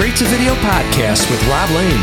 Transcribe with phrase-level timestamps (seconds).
[0.00, 2.00] Straight to Video podcast with Rob Lane.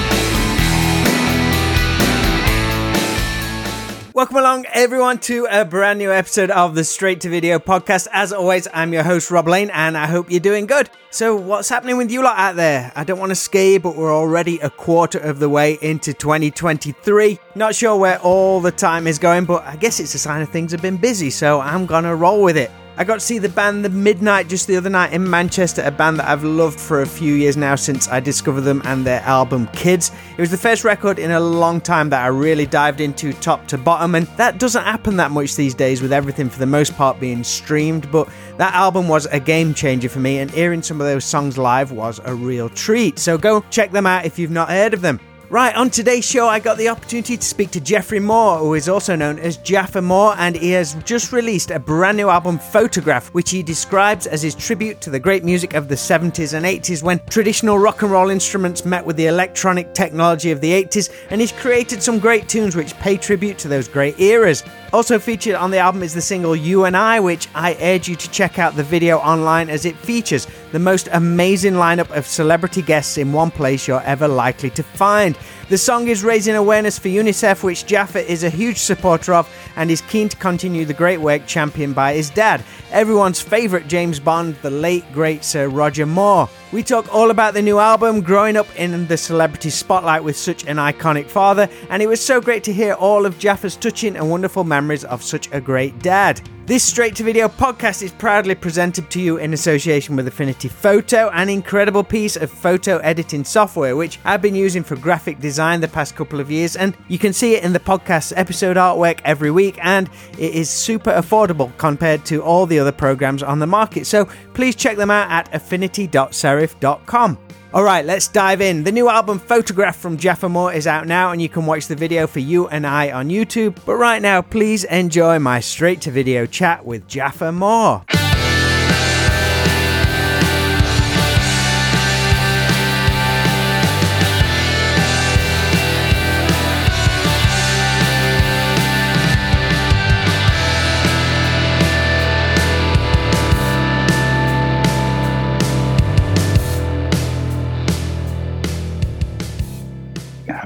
[4.13, 8.07] Welcome along, everyone, to a brand new episode of the Straight to Video podcast.
[8.13, 10.91] As always, I'm your host, Rob Lane, and I hope you're doing good.
[11.09, 12.91] So, what's happening with you lot out there?
[12.95, 16.13] I don't want to scare you, but we're already a quarter of the way into
[16.13, 17.39] 2023.
[17.55, 20.49] Not sure where all the time is going, but I guess it's a sign of
[20.49, 22.69] things have been busy, so I'm gonna roll with it.
[22.99, 25.91] I got to see the band The Midnight just the other night in Manchester, a
[25.91, 29.21] band that I've loved for a few years now since I discovered them and their
[29.21, 30.11] album Kids.
[30.35, 33.67] It was the first record in a long time that I really dived into top
[33.67, 36.95] to bottom, and that doesn't happen that much these days with everything for the most
[36.95, 38.11] part being streamed.
[38.11, 41.55] But that album was a game changer for me, and hearing some of those songs
[41.55, 43.19] live was a real treat.
[43.19, 45.19] So go check them out if you've not heard of them.
[45.49, 48.89] Right, on today's show, I got the opportunity to speak to Geoffrey Moore, who is
[48.89, 53.29] also known as Jaffa Moore, and he has just released a brand new album, Photograph,
[53.29, 57.01] which he describes as his tribute to the great music of the 70s and 80s
[57.01, 61.39] when traditional rock and roll instruments met with the electronic technology of the 80s, and
[61.39, 64.65] he's created some great tunes which pay tribute to those great eras.
[64.91, 68.17] Also featured on the album is the single You and I, which I urge you
[68.17, 72.81] to check out the video online as it features the most amazing lineup of celebrity
[72.81, 75.37] guests in one place you're ever likely to find.
[75.69, 79.91] The song is raising awareness for UNICEF, which Jaffa is a huge supporter of and
[79.91, 84.55] is keen to continue the great work championed by his dad, everyone's favourite James Bond,
[84.61, 86.49] the late great Sir Roger Moore.
[86.71, 90.65] We talk all about the new album, growing up in the celebrity spotlight with such
[90.65, 94.29] an iconic father, and it was so great to hear all of Jaffa's touching and
[94.29, 96.41] wonderful memories of such a great dad.
[96.67, 101.29] This straight to video podcast is proudly presented to you in association with Affinity Photo,
[101.29, 105.87] an incredible piece of photo editing software which I've been using for graphic design the
[105.87, 106.75] past couple of years.
[106.75, 110.69] And you can see it in the podcast episode artwork every week, and it is
[110.69, 114.05] super affordable compared to all the other programs on the market.
[114.05, 117.37] So please check them out at affinity.serif.com.
[117.77, 118.83] All right, let's dive in.
[118.85, 121.95] The new album Photograph from Jaffa Moore is out now, and you can watch the
[121.95, 123.77] video for you and I on YouTube.
[123.85, 128.03] But right now, please enjoy my straight to video chat with Jaffa Moore.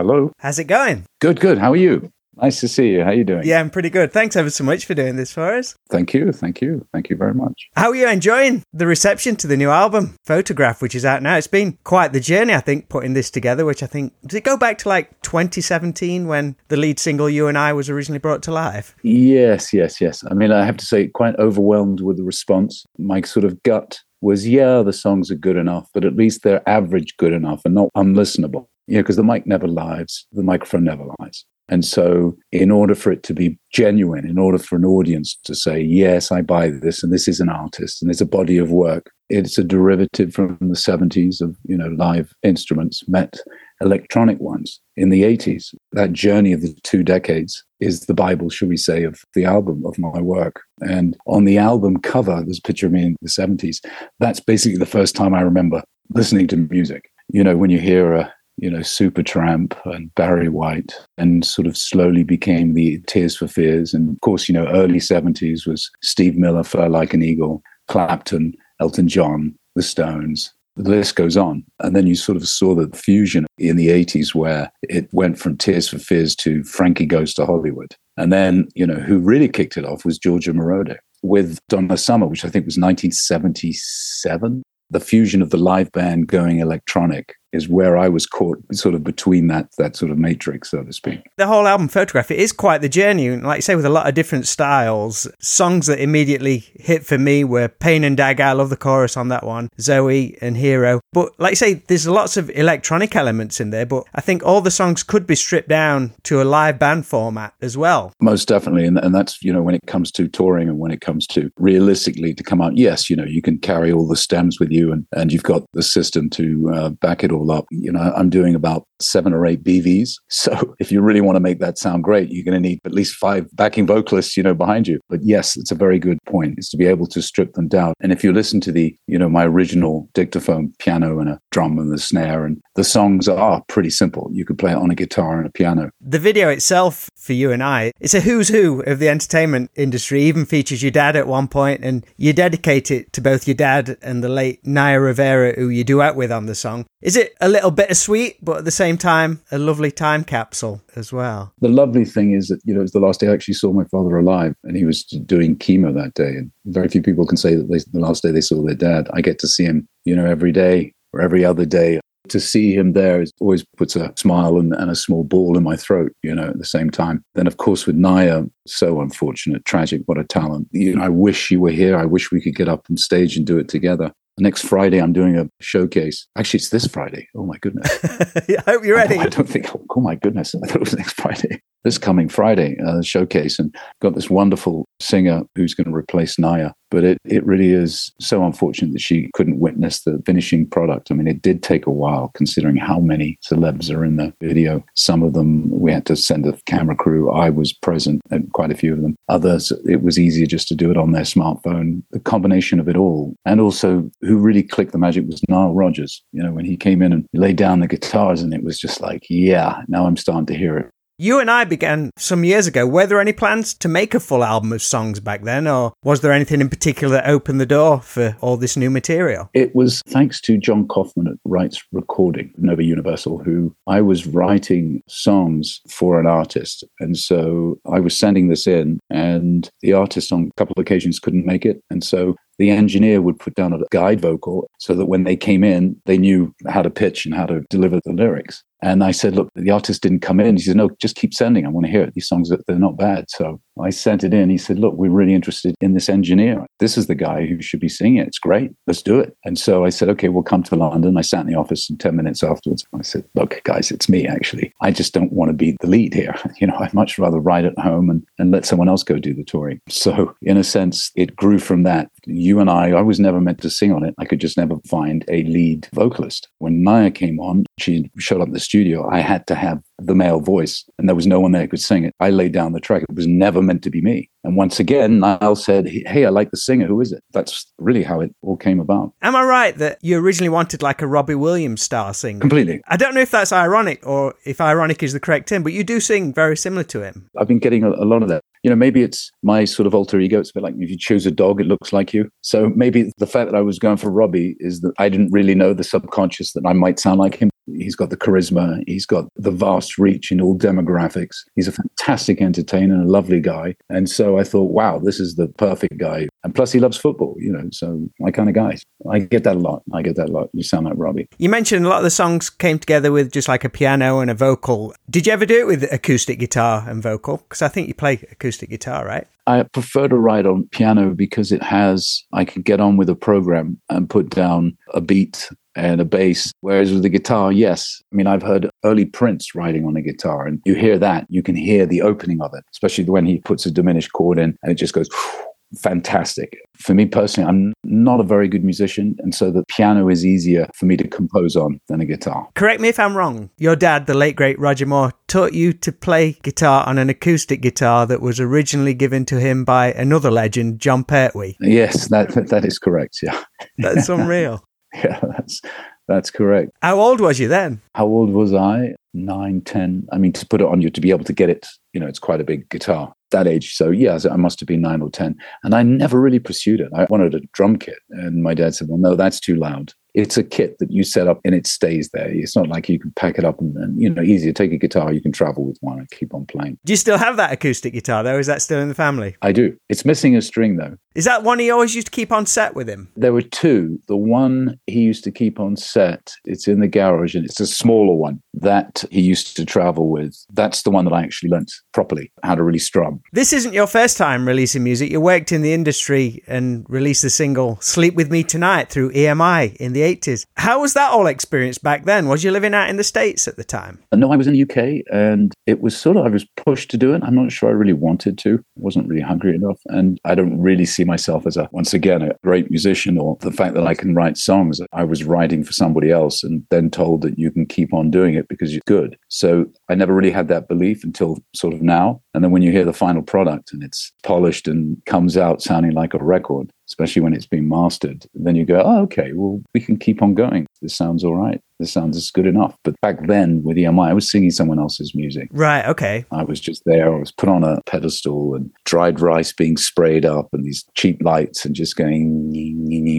[0.02, 0.32] Hello.
[0.40, 1.06] How's it going?
[1.20, 1.60] Good, good.
[1.60, 2.12] How are you?
[2.36, 3.04] Nice to see you.
[3.04, 3.44] How are you doing?
[3.46, 4.12] Yeah, I'm pretty good.
[4.12, 5.76] Thanks ever so much for doing this for us.
[5.92, 6.32] Thank you.
[6.32, 6.88] Thank you.
[6.92, 7.68] Thank you very much.
[7.76, 11.38] How are you enjoying the reception to the new album, Photograph, which is out now?
[11.38, 14.44] It's been quite the journey, I think, putting this together, which I think, does it
[14.44, 18.42] go back to like 2017 when the lead single You and I was originally brought
[18.42, 18.96] to life?
[19.04, 20.24] Yes, yes, yes.
[20.32, 22.88] I mean, I have to say, quite overwhelmed with the response.
[22.98, 26.68] My sort of gut was, yeah, the songs are good enough, but at least they're
[26.68, 28.66] average good enough and not unlistenable.
[28.91, 31.46] You know, because the mic never lies, the microphone never lies.
[31.69, 35.56] And so, in order for it to be genuine, in order for an audience to
[35.56, 38.69] say, yes, I buy this, and this is an artist, and it's a body of
[38.69, 43.40] work, it's a derivative from the 70s of, you know, live instruments met
[43.79, 45.73] electronic ones in the 80s.
[45.94, 49.85] That journey of the two decades is the Bible, shall we say, of the album,
[49.85, 50.59] of my work.
[50.81, 53.78] And on the album cover, there's a picture of me in the 70s.
[54.19, 57.09] That's basically the first time I remember listening to music.
[57.29, 61.78] You know, when you hear a you know, Supertramp and Barry White, and sort of
[61.78, 63.94] slowly became the Tears for Fears.
[63.94, 68.54] And of course, you know, early 70s was Steve Miller, Fly Like an Eagle, Clapton,
[68.80, 70.54] Elton John, The Stones.
[70.78, 71.66] The list goes on.
[71.82, 75.58] And then you sort of saw the fusion in the 80s where it went from
[75.58, 77.94] Tears for Fears to Frankie Goes to Hollywood.
[78.18, 82.26] And then, you know, who really kicked it off was Giorgio Moroder with Donna Summer,
[82.26, 87.98] which I think was 1977 the fusion of the live band going electronic is where
[87.98, 91.30] I was caught sort of between that that sort of matrix, so to speak.
[91.38, 93.30] The whole album photograph, it is quite the journey.
[93.30, 95.28] Like you say, with a lot of different styles.
[95.40, 98.44] Songs that immediately hit for me were Pain and Dagger.
[98.44, 99.70] I love the chorus on that one.
[99.80, 101.02] Zoe and Hero.
[101.14, 104.62] But like you say, there's lots of electronic elements in there, but I think all
[104.62, 108.14] the songs could be stripped down to a live band format as well.
[108.22, 108.86] Most definitely.
[108.86, 111.52] And, and that's, you know, when it comes to touring and when it comes to
[111.58, 114.92] realistically to come out, yes, you know, you can carry all the stems with you
[114.92, 117.66] and, and you've got the system to uh, back it all up.
[117.72, 120.11] You know, I'm doing about seven or eight BVs.
[120.41, 122.93] So if you really want to make that sound great, you're going to need at
[122.93, 124.99] least five backing vocalists, you know, behind you.
[125.08, 127.93] But yes, it's a very good point is to be able to strip them down.
[128.02, 131.78] And if you listen to the, you know, my original dictaphone piano and a drum
[131.78, 134.32] and the snare and the songs are pretty simple.
[134.34, 135.91] You could play it on a guitar and a piano.
[135.99, 137.91] The video itself for you and I.
[138.00, 141.84] It's a who's who of the entertainment industry, even features your dad at one point,
[141.84, 145.84] and you dedicate it to both your dad and the late Naya Rivera, who you
[145.84, 146.85] duet with on the song.
[147.02, 151.14] Is it a little bittersweet, but at the same time, a lovely time capsule as
[151.14, 151.53] well?
[151.62, 153.85] The lovely thing is that, you know, it's the last day I actually saw my
[153.85, 156.29] father alive, and he was doing chemo that day.
[156.29, 159.08] And very few people can say that they, the last day they saw their dad.
[159.14, 162.00] I get to see him, you know, every day or every other day
[162.32, 165.76] to see him there always puts a smile and, and, a small ball in my
[165.76, 167.24] throat, you know, at the same time.
[167.36, 170.68] Then, of course, with Naya, so unfortunate, tragic, what a talent.
[170.72, 171.98] You know, I wish you were here.
[171.98, 174.12] I wish we could get up on stage and do it together.
[174.40, 176.28] Next Friday, I'm doing a showcase.
[176.38, 177.28] Actually, it's this Friday.
[177.36, 177.90] Oh, my goodness.
[178.04, 179.18] I hope you're ready.
[179.18, 180.56] I, I don't think, oh, my goodness.
[180.56, 184.86] I thought it was next Friday this coming Friday, uh, showcase, and got this wonderful
[185.00, 186.72] singer who's going to replace Naya.
[186.91, 191.09] But it, it really is so unfortunate that she couldn't witness the finishing product.
[191.09, 194.84] I mean, it did take a while considering how many celebs are in the video.
[194.96, 197.32] Some of them we had to send a camera crew.
[197.32, 199.16] I was present at quite a few of them.
[199.29, 202.03] Others, it was easier just to do it on their smartphone.
[202.11, 203.35] The combination of it all.
[203.46, 206.22] And also, who really clicked the magic was Nile Rodgers.
[206.34, 209.02] You know, when he came in and laid down the guitars, and it was just
[209.02, 210.90] like, yeah, now I'm starting to hear it.
[211.22, 212.88] You and I began some years ago.
[212.88, 216.22] Were there any plans to make a full album of songs back then, or was
[216.22, 219.47] there anything in particular that opened the door for all this new material?
[219.53, 225.03] It was thanks to John Kaufman at Rights Recording, Nova Universal, who I was writing
[225.08, 226.84] songs for an artist.
[227.00, 231.20] And so I was sending this in, and the artist on a couple of occasions
[231.20, 231.84] couldn't make it.
[231.91, 235.64] And so the engineer would put down a guide vocal so that when they came
[235.64, 238.64] in, they knew how to pitch and how to deliver the lyrics.
[238.84, 240.58] And I said, look, the artist didn't come in.
[240.58, 241.66] He said, no, just keep sending.
[241.66, 242.14] I want to hear it.
[242.16, 243.26] These songs, they're not bad.
[243.30, 244.50] So I sent it in.
[244.50, 246.66] He said, look, we're really interested in this engineer.
[246.79, 248.28] This is the guy who should be singing it.
[248.28, 248.72] It's great.
[248.88, 249.35] Let's do it.
[249.46, 251.18] And so I said, okay, we'll come to London.
[251.18, 254.28] I sat in the office and 10 minutes afterwards, I said, look, guys, it's me,
[254.28, 254.73] actually.
[254.82, 256.36] I just don't want to be the lead here.
[256.62, 259.34] You know, I'd much rather ride at home and, and let someone else go do
[259.34, 259.79] the touring.
[259.89, 262.12] So in a sense, it grew from that.
[262.27, 264.13] You and I, I was never meant to sing on it.
[264.20, 266.50] I could just never find a lead vocalist.
[266.60, 269.10] When Naya came on, she showed up in the studio.
[269.10, 271.82] I had to have the male voice, and there was no one there who could
[271.82, 272.13] sing it.
[272.20, 273.03] I laid down the track.
[273.03, 274.30] It was never meant to be me.
[274.44, 276.88] And once again, Nile said, Hey, I like the singer.
[276.88, 277.24] Who is it?
[277.32, 279.13] That's really how it all came about.
[279.22, 282.39] Am I right that you originally wanted like a Robbie Williams style singer?
[282.39, 282.82] Completely.
[282.88, 285.84] I don't know if that's ironic or if ironic is the correct term, but you
[285.84, 287.30] do sing very similar to him.
[287.38, 288.42] I've been getting a, a lot of that.
[288.63, 290.39] You know, maybe it's my sort of alter ego.
[290.39, 292.30] It's a bit like if you choose a dog, it looks like you.
[292.42, 295.56] So maybe the fact that I was going for Robbie is that I didn't really
[295.56, 297.50] know the subconscious that I might sound like him.
[297.67, 298.84] He's got the charisma.
[298.88, 301.38] He's got the vast reach in all demographics.
[301.55, 303.75] He's a fantastic entertainer and a lovely guy.
[303.89, 306.27] And so I thought, wow, this is the perfect guy.
[306.43, 308.77] And plus, he loves football, you know, so my kind of guy.
[309.10, 309.84] I get that a lot.
[309.93, 310.50] I get that a lot.
[310.53, 311.27] You sound like Robbie.
[311.38, 314.31] You mentioned a lot of the songs came together with just like a piano and
[314.31, 314.93] a vocal.
[315.10, 317.38] Did you ever do it with acoustic guitar and vocal?
[317.38, 319.27] Because I think you play acoustic guitar, right?
[319.48, 323.15] I prefer to write on piano because it has, I can get on with a
[323.15, 326.51] program and put down a beat and a bass.
[326.62, 328.01] Whereas with the guitar, yes.
[328.12, 331.44] I mean, I've heard early Prince writing on a guitar, and you hear that, you
[331.44, 334.72] can hear the opening of it, especially when he puts a diminished chord in and
[334.72, 335.10] it just goes
[335.82, 336.58] fantastic.
[336.77, 340.68] For me personally, I'm not a very good musician, and so the piano is easier
[340.75, 342.48] for me to compose on than a guitar.
[342.56, 343.50] Correct me if I'm wrong.
[343.58, 347.62] Your dad, the late great Roger Moore, taught you to play guitar on an acoustic
[347.62, 351.56] guitar that was originally given to him by another legend, Jon Pertwee.
[351.62, 353.20] Yes, that that is correct.
[353.22, 353.42] Yeah,
[353.78, 354.63] that's unreal.
[355.04, 355.62] yeah, that's
[356.08, 356.72] that's correct.
[356.82, 357.82] How old was you then?
[357.96, 358.96] How old was I?
[359.14, 360.08] Nine, ten.
[360.12, 362.08] I mean, to put it on you to be able to get it, you know,
[362.08, 363.76] it's quite a big guitar that age.
[363.76, 366.90] So yeah, I must have been nine or ten, and I never really pursued it.
[366.96, 370.38] I wanted a drum kit, and my dad said, "Well, no, that's too loud." It's
[370.38, 372.30] a kit that you set up and it stays there.
[372.30, 374.51] It's not like you can pack it up and, and, you know, easier.
[374.53, 376.77] Take a guitar, you can travel with one and keep on playing.
[376.86, 378.38] Do you still have that acoustic guitar though?
[378.38, 379.36] Is that still in the family?
[379.41, 379.77] I do.
[379.89, 380.98] It's missing a string though.
[381.13, 383.12] Is that one he always used to keep on set with him?
[383.18, 384.00] There were two.
[384.08, 387.68] The one he used to keep on set, it's in the garage and it's a
[387.68, 390.46] smaller one that he used to travel with.
[390.53, 393.22] That's the one that I actually learnt properly how to really strum.
[393.34, 395.12] This isn't your first time releasing music.
[395.12, 399.75] You worked in the industry and released the single Sleep With Me Tonight through EMI
[399.77, 400.46] in the 80s.
[400.58, 402.27] How was that all experienced back then?
[402.27, 404.03] Was you living out in the States at the time?
[404.12, 406.91] Uh, no, I was in the UK and it was sort of, I was pushed
[406.91, 407.24] to do it.
[407.24, 408.55] I'm not sure I really wanted to.
[408.55, 409.79] I wasn't really hungry enough.
[409.88, 413.51] And I don't really see myself as a, once again, a great musician or the
[413.51, 414.81] fact that I can write songs.
[414.91, 418.34] I was writing for somebody else and then told that you can keep on doing
[418.34, 419.18] it because you're good.
[419.30, 422.22] So I never really had that belief until sort of now.
[422.34, 425.94] And then when you hear the final product and it's polished and comes out sounding
[425.94, 429.80] like a record, especially when it's been mastered, then you go, oh, okay, well, we
[429.80, 430.68] can keep on going.
[430.82, 431.62] This sounds all right.
[431.80, 432.76] This sounds good enough.
[432.84, 435.48] But back then with EMI, I was singing someone else's music.
[435.52, 435.86] Right.
[435.86, 436.26] Okay.
[436.32, 437.12] I was just there.
[437.12, 441.24] I was put on a pedestal and dried rice being sprayed up and these cheap
[441.24, 442.52] lights and just going,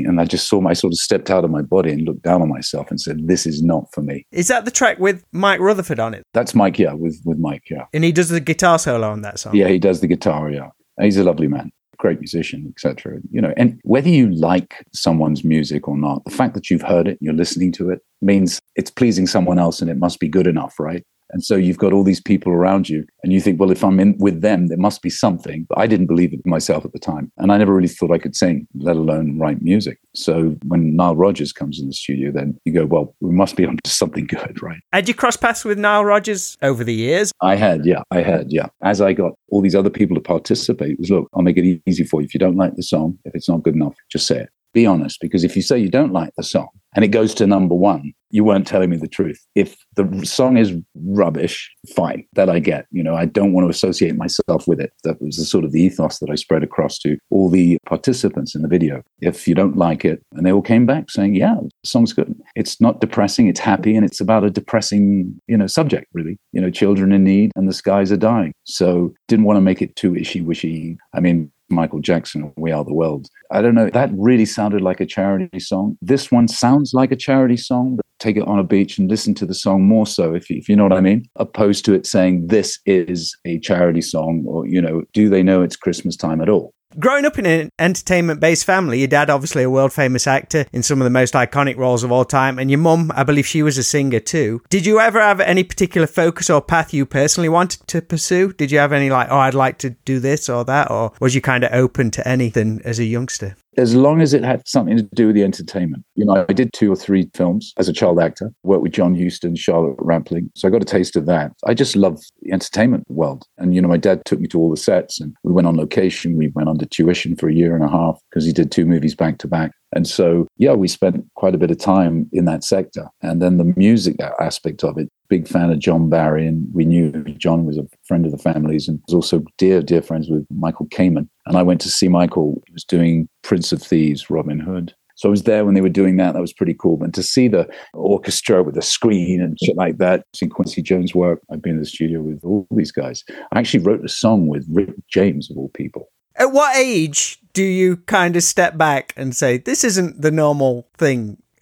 [0.06, 2.42] and I just saw my, sort of stepped out of my body and looked down
[2.42, 4.26] on myself and said, this is not for me.
[4.32, 6.24] Is that the track with Mike Rutherford on it?
[6.34, 7.86] That's Mike, yeah, with, with Mike, yeah.
[7.94, 9.56] And he does the guitar solo on that song?
[9.56, 10.68] Yeah, he does the guitar, yeah.
[11.00, 13.18] He's a lovely man great musician, etc.
[13.30, 17.06] You know, and whether you like someone's music or not, the fact that you've heard
[17.06, 20.28] it, and you're listening to it, means it's pleasing someone else, and it must be
[20.28, 21.04] good enough, right?
[21.32, 23.98] And so you've got all these people around you, and you think, well, if I'm
[23.98, 25.66] in with them, there must be something.
[25.68, 27.32] But I didn't believe it myself at the time.
[27.38, 29.98] And I never really thought I could sing, let alone write music.
[30.14, 33.66] So when Nile Rodgers comes in the studio, then you go, well, we must be
[33.72, 34.80] onto something good, right?
[34.92, 37.32] Had you crossed paths with Nile Rodgers over the years?
[37.40, 38.02] I had, yeah.
[38.10, 38.66] I had, yeah.
[38.82, 41.80] As I got all these other people to participate, it was look, I'll make it
[41.86, 42.26] easy for you.
[42.26, 44.50] If you don't like the song, if it's not good enough, just say it.
[44.72, 47.46] Be honest, because if you say you don't like the song and it goes to
[47.46, 49.38] number one, you weren't telling me the truth.
[49.54, 52.86] If the song is rubbish, fine, that I get.
[52.90, 54.92] You know, I don't want to associate myself with it.
[55.04, 58.54] That was the sort of the ethos that I spread across to all the participants
[58.54, 59.02] in the video.
[59.20, 62.34] If you don't like it, and they all came back saying, yeah, the song's good.
[62.56, 66.38] It's not depressing, it's happy, and it's about a depressing, you know, subject, really.
[66.52, 68.52] You know, children in need and the skies are dying.
[68.64, 70.96] So didn't want to make it too ishy-wishy.
[71.12, 73.26] I mean, Michael Jackson, We Are the World.
[73.50, 75.96] I don't know, that really sounded like a charity song.
[76.00, 79.34] This one sounds like a charity song, but take it on a beach and listen
[79.34, 81.92] to the song more so, if you, if you know what I mean, opposed to
[81.92, 86.16] it saying this is a charity song or, you know, do they know it's Christmas
[86.16, 86.72] time at all?
[86.98, 90.82] Growing up in an entertainment based family, your dad, obviously a world famous actor in
[90.82, 93.62] some of the most iconic roles of all time, and your mum, I believe she
[93.62, 94.62] was a singer too.
[94.68, 98.52] Did you ever have any particular focus or path you personally wanted to pursue?
[98.52, 100.90] Did you have any, like, oh, I'd like to do this or that?
[100.90, 103.56] Or was you kind of open to anything as a youngster?
[103.76, 106.04] As long as it had something to do with the entertainment.
[106.14, 109.14] You know, I did two or three films as a child actor, worked with John
[109.14, 110.50] Huston, Charlotte Rampling.
[110.54, 111.52] So I got a taste of that.
[111.64, 113.46] I just love the entertainment world.
[113.58, 115.76] And, you know, my dad took me to all the sets and we went on
[115.76, 116.36] location.
[116.36, 119.14] We went under tuition for a year and a half because he did two movies
[119.14, 119.72] back to back.
[119.94, 123.08] And so, yeah, we spent quite a bit of time in that sector.
[123.20, 126.46] And then the music aspect of it, big fan of John Barry.
[126.46, 130.02] And we knew John was a friend of the family's and was also dear, dear
[130.02, 131.28] friends with Michael Kamen.
[131.46, 132.62] And I went to see Michael.
[132.66, 134.94] He was doing Prince of Thieves, Robin Hood.
[135.14, 136.32] So I was there when they were doing that.
[136.32, 137.02] That was pretty cool.
[137.02, 141.14] And to see the orchestra with the screen and shit like that, seeing Quincy Jones
[141.14, 143.22] work, I've been in the studio with all these guys.
[143.52, 146.08] I actually wrote a song with Rick James, of all people.
[146.36, 150.88] At what age do you kind of step back and say, this isn't the normal
[150.96, 151.36] thing?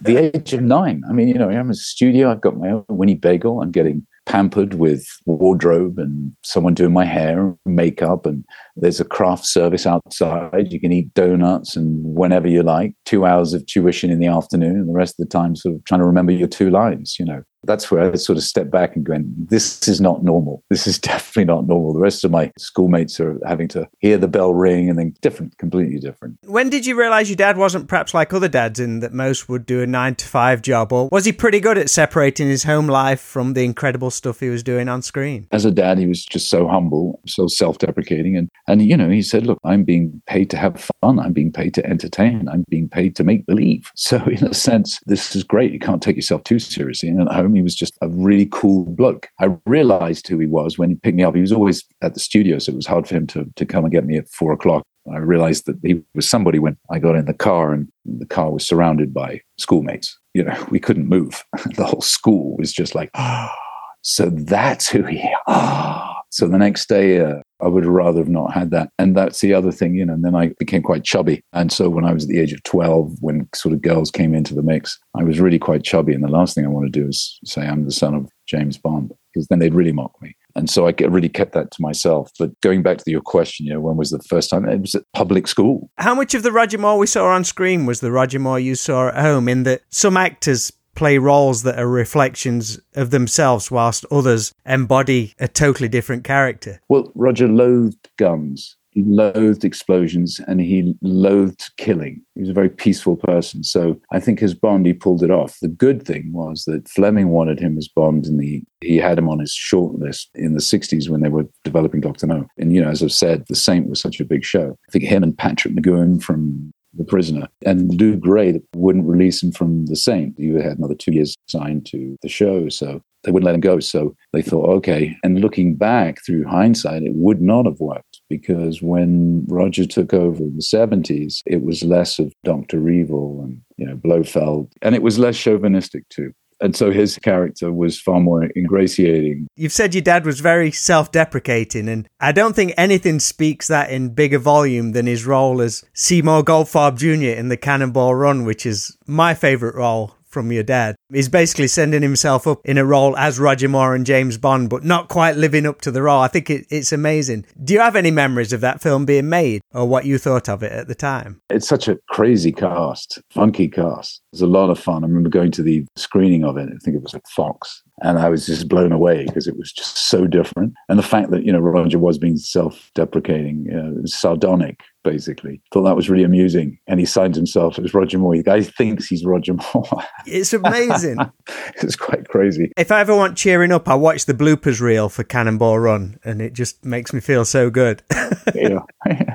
[0.00, 1.02] the age of nine.
[1.08, 4.06] I mean, you know, I'm in a studio, I've got my own Winnebago, I'm getting
[4.24, 8.44] pampered with wardrobe and someone doing my hair, and makeup, and
[8.76, 10.72] there's a craft service outside.
[10.72, 12.94] You can eat donuts and whenever you like.
[13.04, 15.84] Two hours of tuition in the afternoon, and the rest of the time, sort of
[15.84, 17.16] trying to remember your two lines.
[17.18, 20.62] You know, that's where I sort of step back and going, this is not normal.
[20.70, 21.92] This is definitely not normal.
[21.92, 25.58] The rest of my schoolmates are having to hear the bell ring and then different,
[25.58, 26.38] completely different.
[26.44, 29.66] When did you realize your dad wasn't perhaps like other dads in that most would
[29.66, 30.92] do a nine to five job?
[30.92, 34.48] Or was he pretty good at separating his home life from the incredible stuff he
[34.48, 35.48] was doing on screen?
[35.50, 38.36] As a dad, he was just so humble, so self deprecating.
[38.36, 41.20] And, and, you know, he said, look, I'm being paid to have fun.
[41.20, 42.48] I'm being paid to entertain.
[42.48, 43.90] I'm being paid to make believe.
[44.06, 45.72] So, in a sense, this is great.
[45.72, 47.08] You can't take yourself too seriously.
[47.08, 49.28] And at home, he was just a really cool bloke.
[49.40, 51.34] I realized who he was when he picked me up.
[51.34, 53.84] He was always at the studio, so it was hard for him to, to come
[53.84, 54.84] and get me at four o'clock.
[55.12, 58.52] I realized that he was somebody when I got in the car and the car
[58.52, 60.16] was surrounded by schoolmates.
[60.34, 61.44] You know, we couldn't move.
[61.76, 63.52] the whole school was just like, ah.
[64.02, 66.15] So that's who he ah.
[66.36, 68.90] So the next day, uh, I would rather have not had that.
[68.98, 70.12] And that's the other thing, you know.
[70.12, 71.40] And then I became quite chubby.
[71.54, 74.34] And so when I was at the age of 12, when sort of girls came
[74.34, 76.12] into the mix, I was really quite chubby.
[76.12, 78.76] And the last thing I want to do is say I'm the son of James
[78.76, 80.36] Bond, because then they'd really mock me.
[80.54, 82.30] And so I really kept that to myself.
[82.38, 84.68] But going back to your question, you know, when was the first time?
[84.68, 85.90] It was at public school.
[85.96, 88.74] How much of the Roger Moore we saw on screen was the Roger Moore you
[88.74, 89.48] saw at home?
[89.48, 95.46] In that some actors play roles that are reflections of themselves, whilst others embody a
[95.46, 96.80] totally different character.
[96.88, 98.76] Well, Roger loathed guns.
[98.96, 102.22] He loathed explosions and he loathed killing.
[102.34, 103.62] He was a very peaceful person.
[103.62, 105.58] So I think as Bond, he pulled it off.
[105.60, 109.28] The good thing was that Fleming wanted him as Bond and he, he had him
[109.28, 112.26] on his short list in the 60s when they were developing Dr.
[112.26, 112.46] No.
[112.56, 114.78] And, you know, as I've said, The Saint was such a big show.
[114.88, 117.48] I think him and Patrick McGoohan from the prisoner.
[117.64, 120.34] And Lew Grade wouldn't release him from the Saint.
[120.38, 123.80] He had another two years signed to the show, so they wouldn't let him go.
[123.80, 125.16] So they thought, okay.
[125.22, 130.42] And looking back through hindsight, it would not have worked because when Roger took over
[130.42, 132.88] in the 70s, it was less of Dr.
[132.88, 136.32] Evil and, you know, Blofeld, and it was less chauvinistic too.
[136.60, 139.46] And so his character was far more ingratiating.
[139.56, 143.90] You've said your dad was very self deprecating, and I don't think anything speaks that
[143.90, 147.38] in bigger volume than his role as Seymour Goldfarb Jr.
[147.38, 150.96] in the Cannonball Run, which is my favourite role from your dad.
[151.10, 154.84] He's basically sending himself up in a role as Roger Moore and James Bond, but
[154.84, 156.20] not quite living up to the role.
[156.20, 157.46] I think it, it's amazing.
[157.64, 160.62] Do you have any memories of that film being made or what you thought of
[160.62, 161.40] it at the time?
[161.48, 164.20] It's such a crazy cast, funky cast.
[164.30, 165.04] It was a lot of fun.
[165.04, 166.68] I remember going to the screening of it.
[166.68, 167.82] I think it was at Fox.
[168.02, 170.74] And I was just blown away because it was just so different.
[170.90, 175.62] And the fact that, you know, Roger was being self deprecating, uh, sardonic, basically.
[175.72, 176.78] Thought that was really amusing.
[176.88, 178.36] And he signed himself as Roger Moore.
[178.36, 179.88] The guy thinks he's Roger Moore.
[180.28, 181.18] It's amazing.
[181.76, 182.72] it's quite crazy.
[182.76, 186.42] If I ever want cheering up, I watch the bloopers reel for Cannonball Run and
[186.42, 188.02] it just makes me feel so good.
[188.54, 188.80] yeah.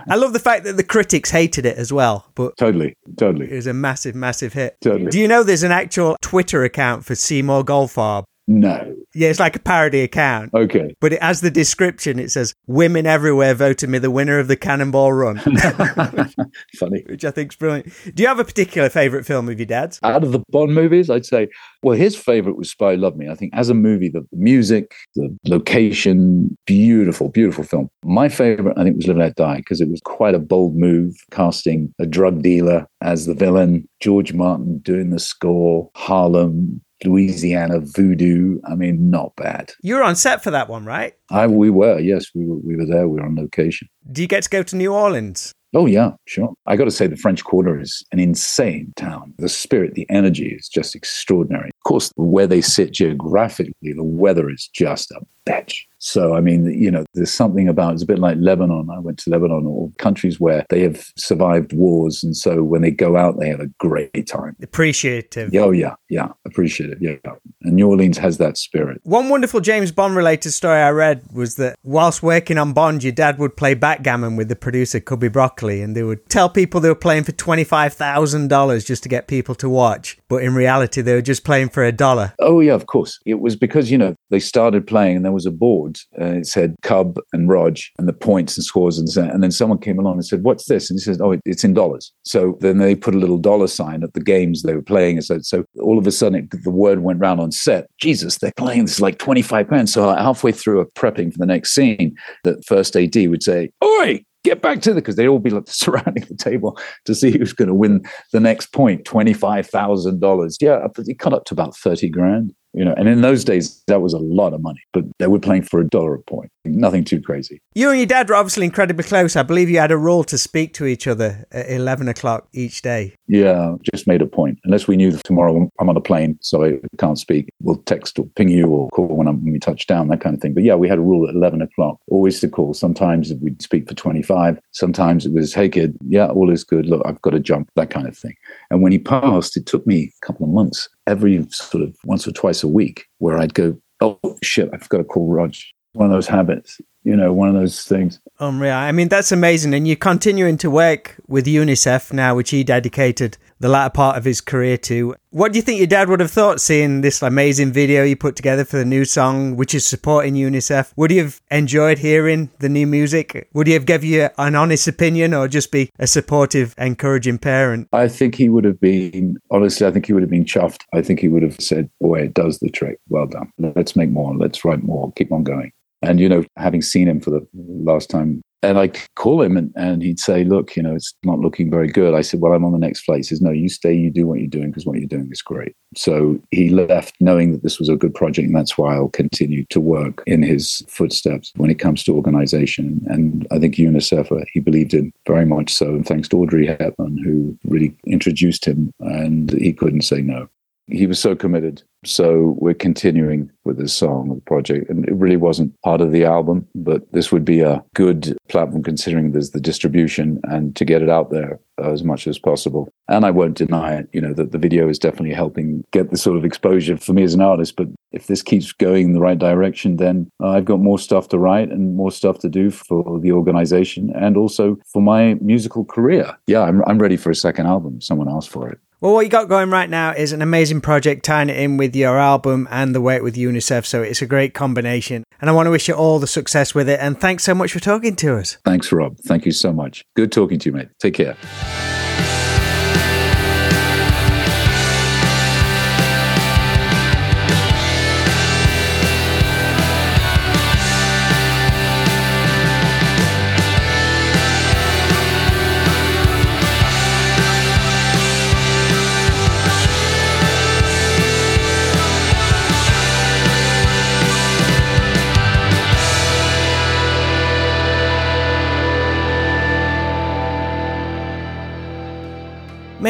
[0.10, 2.26] I love the fact that the critics hated it as well.
[2.36, 3.50] But totally, totally.
[3.50, 4.78] It was a massive, massive hit.
[4.82, 5.10] Totally.
[5.10, 8.26] Do you know there's an actual Twitter account for Seymour Goldfarb?
[8.52, 8.96] No.
[9.14, 10.54] Yeah, it's like a parody account.
[10.54, 10.94] Okay.
[11.00, 12.20] But it has the description.
[12.20, 15.38] It says, Women everywhere voted me the winner of the Cannonball Run.
[16.78, 17.04] Funny.
[17.08, 17.92] Which I think is brilliant.
[18.14, 20.00] Do you have a particular favourite film of your dad's?
[20.04, 21.48] Out of the Bond movies, I'd say,
[21.82, 23.30] well, his favourite was Spy Love Me.
[23.30, 27.90] I think as a movie, the music, the location, beautiful, beautiful film.
[28.04, 30.76] My favourite, I think, was Live and Let Die because it was quite a bold
[30.76, 37.80] move, casting a drug dealer as the villain, George Martin doing the score, Harlem, Louisiana
[37.80, 38.60] voodoo.
[38.70, 39.72] I mean, not bad.
[39.82, 41.14] You were on set for that one, right?
[41.30, 43.08] I, we were, yes, we were, we were there.
[43.08, 43.88] We were on location.
[44.12, 45.54] Do you get to go to New Orleans?
[45.74, 46.54] Oh, yeah, sure.
[46.66, 49.34] I got to say, the French Quarter is an insane town.
[49.38, 51.70] The spirit, the energy is just extraordinary.
[51.70, 55.86] Of course, where they sit geographically, the weather is just a bitch.
[56.04, 58.90] So, I mean, you know, there's something about it's a bit like Lebanon.
[58.90, 62.24] I went to Lebanon or countries where they have survived wars.
[62.24, 64.56] And so when they go out, they have a great time.
[64.64, 65.52] Appreciative.
[65.56, 67.00] Oh, yeah, yeah, appreciative.
[67.02, 67.18] Yeah.
[67.62, 69.00] And New Orleans has that spirit.
[69.04, 73.14] One wonderful James Bond related story I read was that whilst working on Bond, your
[73.14, 76.90] dad would play backgammon with the producer, Cubby Broccoli, and they would tell people they
[76.90, 80.18] were playing for $25,000 just to get people to watch.
[80.28, 82.34] But in reality, they were just playing for a dollar.
[82.40, 83.20] Oh, yeah, of course.
[83.24, 86.40] It was because, you know, they started playing and there was a board and uh,
[86.40, 90.00] it said Cub and Rog and the points and scores and and then someone came
[90.00, 92.96] along and said, "What's this?" And he says, "Oh, it's in dollars." So then they
[92.96, 95.98] put a little dollar sign at the games they were playing, and so so all
[95.98, 97.88] of a sudden it, the word went round on set.
[98.00, 99.90] Jesus, they're playing this like twenty five grand.
[99.90, 104.24] So halfway through a prepping for the next scene, the first AD would say, "Oi,
[104.44, 107.54] get back to the because they'd all be like surrounding the table to see who's
[107.54, 112.54] going to win the next point $25,000 yeah it cut up to about 30 grand
[112.74, 115.40] you know and in those days that was a lot of money but they were
[115.40, 117.62] playing for a dollar a point nothing too crazy.
[117.74, 119.36] You and your dad were obviously incredibly close.
[119.36, 122.82] I believe you had a rule to speak to each other at 11 o'clock each
[122.82, 124.60] day yeah just made a point.
[124.64, 127.50] Unless we knew that tomorrow i'm on a plane so i can't speak.
[127.62, 130.42] We'll text or ping you or call when, when we touch down that kind of
[130.42, 130.54] thing.
[130.54, 131.98] But yeah we had a rule at 11 o'clock.
[132.10, 132.74] Always to call.
[132.74, 136.86] Sometimes we'd speak for 25 sometimes it was hey kid yeah all is good.
[136.86, 138.36] Look i've got to jump that kind of thing.
[138.70, 142.28] And when he passed it took me a couple of months every sort of once
[142.28, 145.54] or twice a week where I'd go, oh shit, I've got to call Rog.
[145.94, 148.20] One of those habits, you know, one of those things.
[148.40, 148.76] Um, Unreal.
[148.76, 149.74] I mean, that's amazing.
[149.74, 154.26] And you're continuing to work with UNICEF now, which he dedicated the latter part of
[154.26, 155.16] his career to.
[155.30, 158.36] What do you think your dad would have thought seeing this amazing video you put
[158.36, 160.94] together for the new song, which is supporting UNICEF?
[160.96, 163.48] Would he have enjoyed hearing the new music?
[163.54, 167.88] Would he have given you an honest opinion or just be a supportive, encouraging parent?
[167.94, 170.82] I think he would have been, honestly, I think he would have been chuffed.
[170.94, 173.00] I think he would have said, boy, it does the trick.
[173.10, 173.52] Well done.
[173.60, 174.36] Let's make more.
[174.36, 175.14] Let's write more.
[175.14, 175.72] Keep on going.
[176.02, 179.74] And, you know, having seen him for the last time and I call him and,
[179.76, 182.14] and he'd say, Look, you know, it's not looking very good.
[182.14, 183.18] I said, Well, I'm on the next flight.
[183.18, 185.42] He says, No, you stay, you do what you're doing because what you're doing is
[185.42, 185.76] great.
[185.96, 188.48] So he left knowing that this was a good project.
[188.48, 193.02] And that's why I'll continue to work in his footsteps when it comes to organization.
[193.08, 195.88] And I think UNICEF, he believed in very much so.
[195.88, 200.48] And thanks to Audrey Hepburn, who really introduced him, and he couldn't say no
[200.92, 201.84] he was so committed.
[202.04, 204.90] So we're continuing with this song, the project.
[204.90, 208.82] And it really wasn't part of the album, but this would be a good platform
[208.84, 212.90] considering there's the distribution and to get it out there as much as possible.
[213.08, 216.18] And I won't deny it, you know, that the video is definitely helping get the
[216.18, 217.76] sort of exposure for me as an artist.
[217.76, 221.40] But if this keeps going in the right direction, then I've got more stuff to
[221.40, 226.36] write and more stuff to do for the organization and also for my musical career.
[226.48, 228.02] Yeah, I'm, I'm ready for a second album.
[228.02, 228.80] Someone asked for it.
[229.02, 231.96] Well, what you got going right now is an amazing project tying it in with
[231.96, 233.84] your album and the work with UNICEF.
[233.84, 235.24] So it's a great combination.
[235.40, 237.00] And I want to wish you all the success with it.
[237.00, 238.60] And thanks so much for talking to us.
[238.64, 239.18] Thanks, Rob.
[239.18, 240.06] Thank you so much.
[240.16, 240.90] Good talking to you, mate.
[241.00, 241.36] Take care.